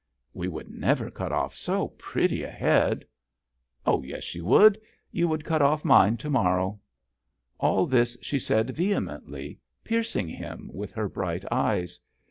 [0.33, 3.05] "We would never cut off so pretty a head.""
[3.85, 4.81] Oh, yes, you would
[5.11, 6.79] you would cut off mine to morrow."
[7.59, 11.99] All this she said vehemently, piercing him with her bright eyes.